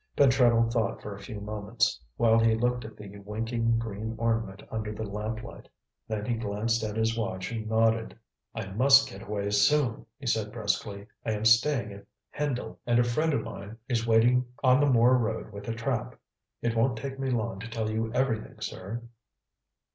Pentreddle 0.17 0.67
thought 0.73 0.99
for 0.99 1.13
a 1.13 1.19
few 1.21 1.39
moments, 1.39 2.01
while 2.17 2.39
he 2.39 2.55
looked 2.55 2.83
at 2.85 2.97
the 2.97 3.19
winking 3.19 3.77
green 3.77 4.15
ornament 4.17 4.63
under 4.71 4.91
the 4.91 5.03
lamplight. 5.03 5.67
Then 6.07 6.25
he 6.25 6.33
glanced 6.33 6.83
at 6.83 6.95
his 6.95 7.15
watch 7.15 7.51
and 7.51 7.67
nodded. 7.69 8.17
"I 8.55 8.65
must 8.71 9.07
get 9.07 9.21
away 9.21 9.51
soon," 9.51 10.07
he 10.17 10.25
said 10.25 10.51
briskly. 10.51 11.05
"I 11.23 11.33
am 11.33 11.45
staying 11.45 11.93
at 11.93 12.07
Hendle 12.31 12.79
and 12.87 12.97
a 12.97 13.03
friend 13.03 13.31
of 13.31 13.43
mine 13.43 13.77
is 13.87 14.07
waiting 14.07 14.45
on 14.63 14.79
the 14.79 14.87
Moor 14.89 15.15
Road 15.19 15.51
with 15.53 15.67
a 15.67 15.75
trap. 15.75 16.15
It 16.63 16.75
won't 16.75 16.97
take 16.97 17.19
me 17.19 17.29
long 17.29 17.59
to 17.59 17.67
tell 17.69 17.91
you 17.91 18.11
everything, 18.11 18.59
sir." 18.59 19.03